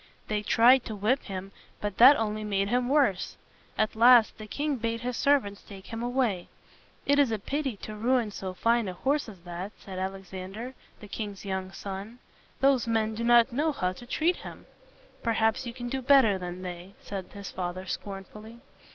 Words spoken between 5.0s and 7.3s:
his servants take him away. "It